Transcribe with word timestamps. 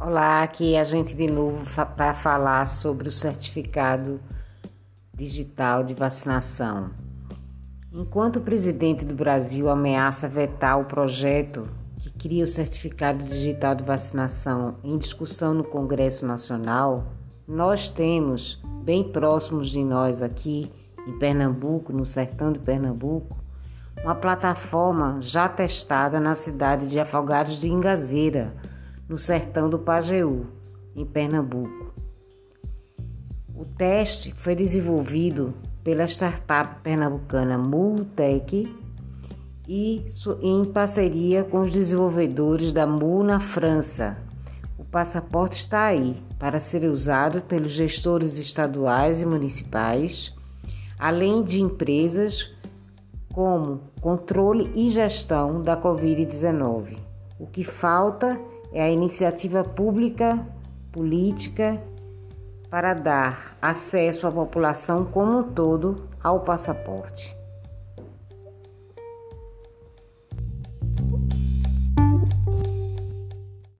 Olá, 0.00 0.44
aqui 0.44 0.76
é 0.76 0.80
a 0.80 0.84
gente 0.84 1.12
de 1.12 1.26
novo 1.26 1.64
para 1.96 2.14
falar 2.14 2.66
sobre 2.66 3.08
o 3.08 3.12
certificado 3.12 4.20
digital 5.12 5.82
de 5.82 5.92
vacinação. 5.92 6.90
Enquanto 7.92 8.36
o 8.36 8.40
presidente 8.40 9.04
do 9.04 9.12
Brasil 9.12 9.68
ameaça 9.68 10.28
vetar 10.28 10.78
o 10.78 10.84
projeto 10.84 11.68
que 11.98 12.12
cria 12.12 12.44
o 12.44 12.48
certificado 12.48 13.24
digital 13.24 13.74
de 13.74 13.82
vacinação 13.82 14.76
em 14.84 14.96
discussão 14.96 15.52
no 15.52 15.64
Congresso 15.64 16.24
Nacional, 16.24 17.08
nós 17.44 17.90
temos, 17.90 18.62
bem 18.84 19.02
próximos 19.02 19.68
de 19.68 19.82
nós 19.82 20.22
aqui 20.22 20.70
em 21.08 21.18
Pernambuco, 21.18 21.92
no 21.92 22.06
sertão 22.06 22.52
de 22.52 22.60
Pernambuco, 22.60 23.36
uma 24.04 24.14
plataforma 24.14 25.18
já 25.20 25.48
testada 25.48 26.20
na 26.20 26.36
cidade 26.36 26.86
de 26.86 27.00
Afogados 27.00 27.60
de 27.60 27.68
Ingazeira 27.68 28.54
no 29.08 29.16
sertão 29.16 29.70
do 29.70 29.78
Pajeú, 29.78 30.46
em 30.94 31.06
Pernambuco. 31.06 31.94
O 33.56 33.64
teste 33.64 34.32
foi 34.36 34.54
desenvolvido 34.54 35.54
pela 35.82 36.06
startup 36.06 36.80
pernambucana 36.82 37.56
Multec 37.56 38.72
e 39.66 40.06
em 40.42 40.64
parceria 40.64 41.44
com 41.44 41.62
os 41.62 41.70
desenvolvedores 41.70 42.72
da 42.72 42.86
MU 42.86 43.22
na 43.22 43.40
França. 43.40 44.16
O 44.78 44.84
passaporte 44.84 45.58
está 45.58 45.86
aí 45.86 46.22
para 46.38 46.60
ser 46.60 46.84
usado 46.84 47.40
pelos 47.42 47.72
gestores 47.72 48.38
estaduais 48.38 49.22
e 49.22 49.26
municipais, 49.26 50.34
além 50.98 51.42
de 51.42 51.60
empresas 51.60 52.50
como 53.32 53.80
controle 54.00 54.70
e 54.74 54.88
gestão 54.88 55.62
da 55.62 55.76
Covid-19. 55.76 56.96
O 57.38 57.46
que 57.46 57.64
falta 57.64 58.40
é 58.72 58.82
a 58.82 58.90
iniciativa 58.90 59.64
pública, 59.64 60.46
política, 60.92 61.82
para 62.70 62.92
dar 62.94 63.56
acesso 63.62 64.26
à 64.26 64.32
população 64.32 65.04
como 65.04 65.38
um 65.38 65.42
todo 65.42 66.08
ao 66.22 66.40
passaporte. 66.40 67.36